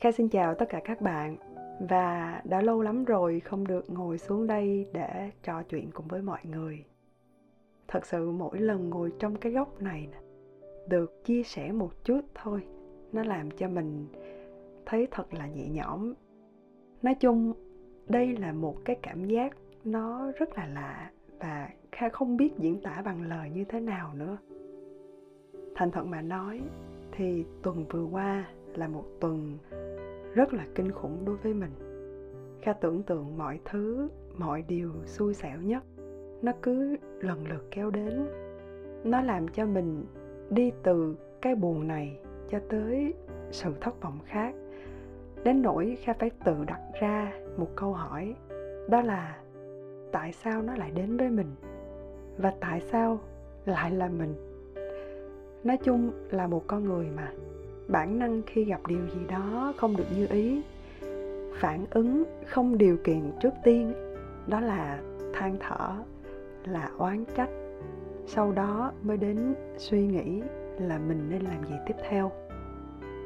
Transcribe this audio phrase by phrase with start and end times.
[0.00, 1.36] Kha xin chào tất cả các bạn
[1.88, 6.22] và đã lâu lắm rồi không được ngồi xuống đây để trò chuyện cùng với
[6.22, 6.84] mọi người.
[7.88, 10.08] Thật sự mỗi lần ngồi trong cái góc này
[10.88, 12.62] được chia sẻ một chút thôi,
[13.12, 14.06] nó làm cho mình
[14.86, 16.14] thấy thật là nhẹ nhõm.
[17.02, 17.52] Nói chung,
[18.08, 21.10] đây là một cái cảm giác nó rất là lạ
[21.40, 24.38] và Kha không biết diễn tả bằng lời như thế nào nữa.
[25.74, 26.60] Thành thật mà nói
[27.12, 29.58] thì tuần vừa qua là một tuần
[30.34, 31.70] rất là kinh khủng đối với mình.
[32.62, 34.08] Kha tưởng tượng mọi thứ,
[34.38, 35.82] mọi điều xui xẻo nhất,
[36.42, 38.26] nó cứ lần lượt kéo đến.
[39.04, 40.04] Nó làm cho mình
[40.50, 42.18] đi từ cái buồn này
[42.50, 43.14] cho tới
[43.50, 44.54] sự thất vọng khác.
[45.44, 48.34] Đến nỗi kha phải tự đặt ra một câu hỏi,
[48.88, 49.38] đó là
[50.12, 51.54] tại sao nó lại đến với mình?
[52.38, 53.20] Và tại sao
[53.64, 54.34] lại là mình?
[55.64, 57.32] Nói chung là một con người mà
[57.90, 60.62] bản năng khi gặp điều gì đó không được như ý,
[61.60, 63.92] phản ứng không điều kiện trước tiên,
[64.46, 65.00] đó là
[65.32, 65.90] than thở,
[66.64, 67.50] là oán trách.
[68.26, 70.42] Sau đó mới đến suy nghĩ
[70.78, 72.32] là mình nên làm gì tiếp theo.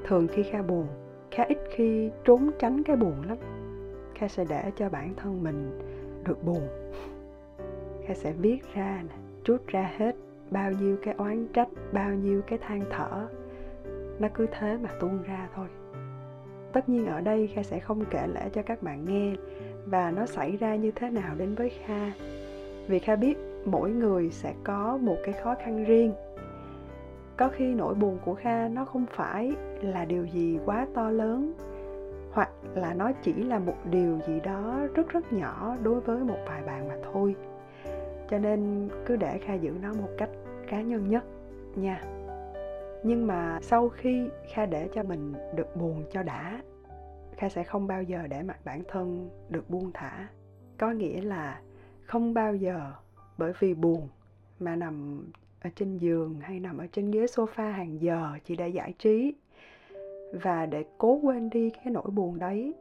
[0.04, 0.86] Thường khi kha buồn
[1.34, 3.38] khá ít khi trốn tránh cái buồn lắm.
[4.14, 5.80] Kha sẽ để cho bản thân mình
[6.24, 6.68] được buồn.
[8.06, 9.02] Kha sẽ viết ra
[9.44, 10.16] trút ra hết
[10.50, 13.28] bao nhiêu cái oán trách, bao nhiêu cái than thở
[14.18, 15.66] nó cứ thế mà tuôn ra thôi.
[16.72, 19.34] Tất nhiên ở đây kha sẽ không kể lễ cho các bạn nghe
[19.86, 22.12] và nó xảy ra như thế nào đến với kha.
[22.86, 26.12] Vì kha biết mỗi người sẽ có một cái khó khăn riêng.
[27.36, 31.52] Có khi nỗi buồn của kha nó không phải là điều gì quá to lớn,
[32.32, 36.38] hoặc là nó chỉ là một điều gì đó rất rất nhỏ đối với một
[36.46, 37.34] vài bạn mà thôi.
[38.30, 40.30] Cho nên cứ để kha giữ nó một cách
[40.68, 41.24] cá nhân nhất
[41.76, 42.02] nha
[43.04, 46.62] nhưng mà sau khi kha để cho mình được buồn cho đã,
[47.36, 50.28] kha sẽ không bao giờ để mặt bản thân được buông thả.
[50.78, 51.60] Có nghĩa là
[52.02, 52.92] không bao giờ,
[53.38, 54.08] bởi vì buồn
[54.58, 55.26] mà nằm
[55.60, 59.34] ở trên giường hay nằm ở trên ghế sofa hàng giờ chỉ để giải trí
[60.32, 62.74] và để cố quên đi cái nỗi buồn đấy.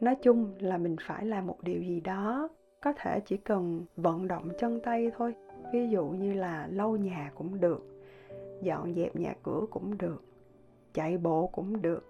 [0.00, 2.48] Nói chung là mình phải làm một điều gì đó,
[2.80, 5.34] có thể chỉ cần vận động chân tay thôi.
[5.72, 7.93] Ví dụ như là lau nhà cũng được
[8.62, 10.22] dọn dẹp nhà cửa cũng được,
[10.92, 12.04] chạy bộ cũng được.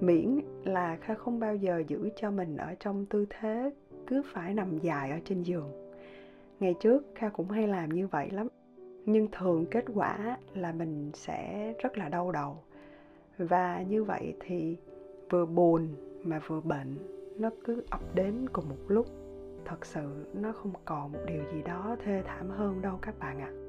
[0.00, 3.70] Miễn là kha không bao giờ giữ cho mình ở trong tư thế
[4.06, 5.92] cứ phải nằm dài ở trên giường.
[6.60, 8.48] Ngày trước kha cũng hay làm như vậy lắm,
[9.06, 12.56] nhưng thường kết quả là mình sẽ rất là đau đầu.
[13.38, 14.76] Và như vậy thì
[15.30, 15.88] vừa buồn
[16.22, 16.96] mà vừa bệnh,
[17.36, 19.06] nó cứ ập đến cùng một lúc.
[19.64, 23.40] Thật sự nó không còn một điều gì đó thê thảm hơn đâu các bạn
[23.40, 23.50] ạ.
[23.52, 23.67] à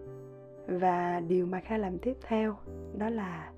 [0.70, 2.56] và điều mà kha làm tiếp theo
[2.98, 3.52] đó là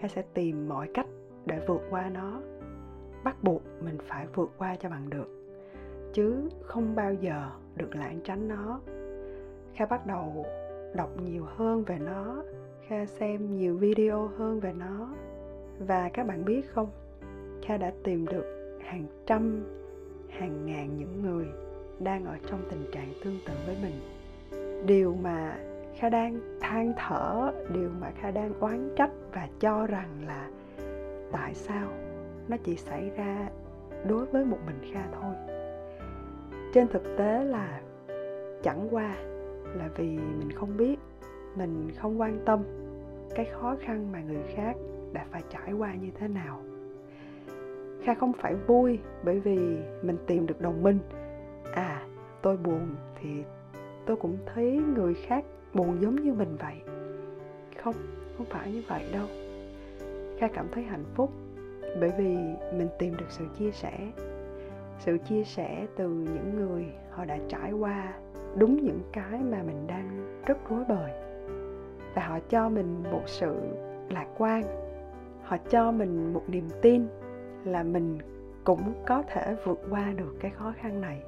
[0.00, 1.06] kha sẽ tìm mọi cách
[1.46, 2.40] để vượt qua nó.
[3.24, 5.28] Bắt buộc mình phải vượt qua cho bằng được,
[6.12, 8.80] chứ không bao giờ được lãng tránh nó.
[9.74, 10.46] Kha bắt đầu
[10.94, 12.42] đọc nhiều hơn về nó,
[12.88, 15.14] kha xem nhiều video hơn về nó.
[15.78, 16.88] Và các bạn biết không,
[17.62, 19.64] kha đã tìm được hàng trăm,
[20.30, 21.46] hàng ngàn những người
[21.98, 24.00] đang ở trong tình trạng tương tự với mình.
[24.86, 25.58] Điều mà
[25.96, 30.50] kha đang than thở, điều mà kha đang oán trách và cho rằng là
[31.32, 31.88] tại sao
[32.48, 33.48] nó chỉ xảy ra
[34.08, 35.34] đối với một mình kha thôi.
[36.74, 37.80] Trên thực tế là
[38.62, 39.16] chẳng qua
[39.74, 40.96] là vì mình không biết,
[41.56, 42.62] mình không quan tâm
[43.34, 44.76] cái khó khăn mà người khác
[45.12, 46.62] đã phải trải qua như thế nào.
[48.04, 50.98] Kha không phải vui bởi vì mình tìm được đồng minh.
[51.74, 52.06] À
[52.42, 52.88] tôi buồn
[53.20, 53.28] thì
[54.06, 55.44] tôi cũng thấy người khác
[55.74, 56.74] buồn giống như mình vậy.
[57.82, 57.94] Không
[58.36, 59.26] không phải như vậy đâu.
[60.38, 61.30] Kha cảm thấy hạnh phúc
[62.00, 62.36] bởi vì
[62.78, 63.98] mình tìm được sự chia sẻ.
[64.98, 68.14] Sự chia sẻ từ những người họ đã trải qua
[68.56, 71.10] đúng những cái mà mình đang rất rối bời.
[72.14, 73.56] Và họ cho mình một sự
[74.10, 74.62] lạc quan.
[75.42, 77.06] Họ cho mình một niềm tin
[77.64, 78.18] là mình
[78.64, 81.22] cũng có thể vượt qua được cái khó khăn này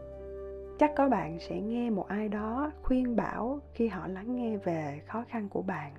[0.78, 5.02] chắc có bạn sẽ nghe một ai đó khuyên bảo khi họ lắng nghe về
[5.06, 5.92] khó khăn của bạn,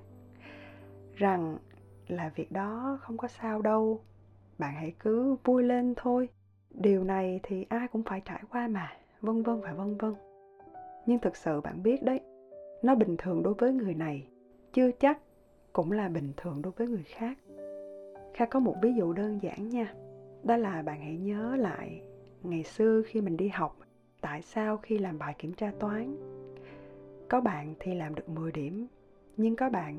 [1.16, 1.58] rằng
[2.08, 4.02] là việc đó không có sao đâu.
[4.58, 6.30] Bạn hãy cứ vui lên thôi.
[6.70, 10.14] Điều này thì ai cũng phải trải qua mà, vân vân và vân vân.
[11.06, 12.20] Nhưng thực sự bạn biết đấy,
[12.82, 14.28] nó bình thường đối với người này,
[14.74, 15.20] chưa chắc
[15.74, 17.38] cũng là bình thường đối với người khác.
[18.34, 19.94] Kha có một ví dụ đơn giản nha,
[20.44, 22.02] đó là bạn hãy nhớ lại
[22.44, 23.78] ngày xưa khi mình đi học
[24.22, 26.18] tại sao khi làm bài kiểm tra toán,
[27.30, 28.88] có bạn thì làm được 10 điểm,
[29.38, 29.98] nhưng có bạn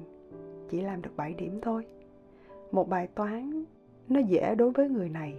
[0.69, 1.87] chỉ làm được 7 điểm thôi.
[2.73, 3.65] Một bài toán
[4.09, 5.35] nó dễ đối với người này,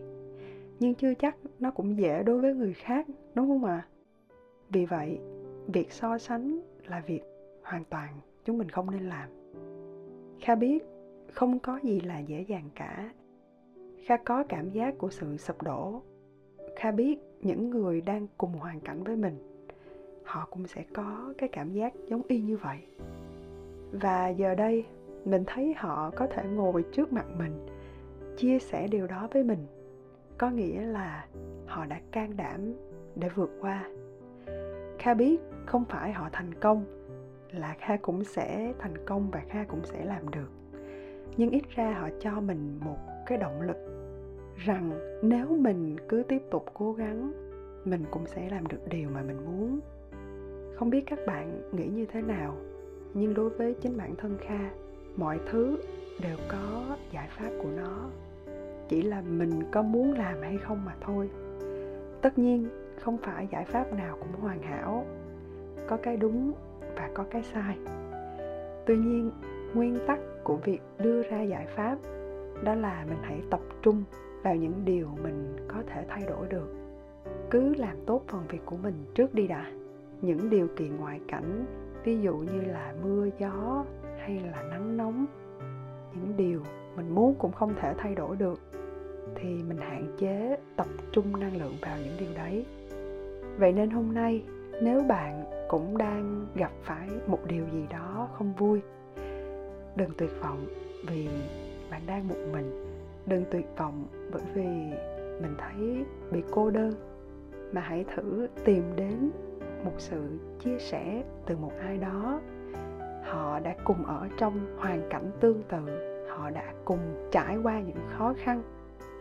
[0.80, 3.88] nhưng chưa chắc nó cũng dễ đối với người khác, đúng không ạ?
[3.88, 3.88] À?
[4.72, 5.20] vì vậy,
[5.68, 7.22] việc so sánh là việc
[7.64, 8.14] hoàn toàn
[8.46, 9.30] chúng mình không nên làm.
[10.40, 10.84] Kha biết
[11.32, 13.14] không có gì là dễ dàng cả.
[14.06, 16.02] Kha có cảm giác của sự sụp đổ
[16.82, 19.64] kha biết những người đang cùng hoàn cảnh với mình,
[20.24, 22.78] họ cũng sẽ có cái cảm giác giống y như vậy.
[23.92, 24.86] Và giờ đây,
[25.26, 27.68] mình thấy họ có thể ngồi trước mặt mình,
[28.38, 29.68] chia sẻ điều đó với mình.
[30.38, 31.26] Có nghĩa là
[31.68, 32.74] họ đã can đảm
[33.16, 33.90] để vượt qua.
[35.00, 36.86] Kha biết không phải họ thành công
[37.52, 40.50] là kha cũng sẽ thành công và kha cũng sẽ làm được.
[41.38, 44.01] Nhưng ít ra họ cho mình một cái động lực
[44.66, 44.92] rằng
[45.22, 47.32] nếu mình cứ tiếp tục cố gắng,
[47.86, 49.80] mình cũng sẽ làm được điều mà mình muốn.
[50.76, 52.56] Không biết các bạn nghĩ như thế nào,
[53.14, 54.70] nhưng đối với chính bản thân kha,
[55.16, 55.78] mọi thứ
[56.22, 58.10] đều có giải pháp của nó.
[58.90, 61.30] Chỉ là mình có muốn làm hay không mà thôi.
[62.22, 62.70] Tất nhiên,
[63.00, 65.06] không phải giải pháp nào cũng hoàn hảo.
[65.88, 66.54] Có cái đúng
[66.96, 67.78] và có cái sai.
[68.86, 69.32] Tuy nhiên,
[69.74, 71.98] nguyên tắc của việc đưa ra giải pháp
[72.64, 74.04] đó là mình hãy tập trung
[74.44, 76.76] vào những điều mình có thể thay đổi được.
[77.50, 79.72] Cứ làm tốt phần việc của mình trước đi đã.
[80.22, 81.66] Những điều kiện ngoại cảnh,
[82.04, 83.86] ví dụ như là mưa, gió
[84.20, 85.26] hay là nắng nóng,
[86.14, 86.62] những điều
[86.96, 88.60] mình muốn cũng không thể thay đổi được,
[89.36, 92.66] thì mình hạn chế tập trung năng lượng vào những điều đấy.
[93.58, 94.44] Vậy nên hôm nay,
[94.82, 98.82] nếu bạn cũng đang gặp phải một điều gì đó không vui,
[99.96, 100.66] đừng tuyệt vọng
[101.08, 101.30] vì
[101.92, 102.91] bạn đang một mình
[103.26, 104.68] đừng tuyệt vọng bởi vì
[105.42, 106.94] mình thấy bị cô đơn.
[107.72, 109.32] Mà hãy thử tìm đến
[109.84, 112.42] một sự chia sẻ từ một ai đó.
[113.24, 116.12] Họ đã cùng ở trong hoàn cảnh tương tự.
[116.30, 118.62] Họ đã cùng trải qua những khó khăn,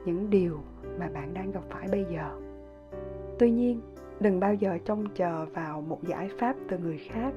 [0.04, 0.60] những điều
[0.98, 2.40] mà bạn đang gặp phải bây giờ.
[3.38, 3.80] Tuy nhiên,
[4.20, 7.32] đừng bao giờ trông chờ vào một giải pháp từ người khác,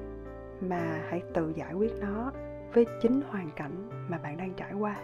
[0.60, 2.32] mà hãy tự giải quyết nó
[2.74, 4.96] với chính hoàn cảnh mà bạn đang trải qua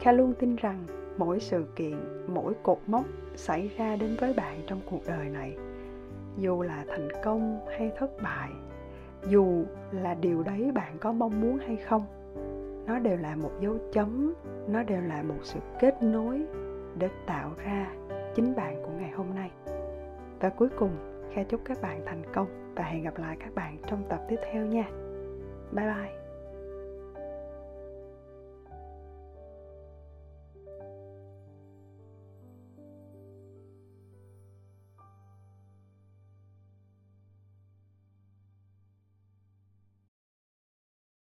[0.00, 0.84] kha luôn tin rằng
[1.16, 1.96] mỗi sự kiện,
[2.26, 3.04] mỗi cột mốc
[3.36, 5.56] xảy ra đến với bạn trong cuộc đời này,
[6.36, 8.50] dù là thành công hay thất bại,
[9.28, 12.02] dù là điều đấy bạn có mong muốn hay không,
[12.86, 14.34] nó đều là một dấu chấm,
[14.68, 16.42] nó đều là một sự kết nối
[16.98, 17.90] để tạo ra
[18.34, 19.50] chính bạn của ngày hôm nay.
[20.40, 20.90] Và cuối cùng,
[21.34, 24.36] kha chúc các bạn thành công và hẹn gặp lại các bạn trong tập tiếp
[24.52, 24.84] theo nha.
[25.72, 26.17] Bye bye.